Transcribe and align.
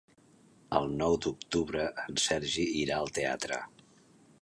El 0.77 0.87
nou 1.01 1.17
d'octubre 1.27 1.85
en 2.07 2.19
Sergi 2.25 2.67
irà 2.83 2.99
al 3.03 3.17
teatre. 3.19 3.65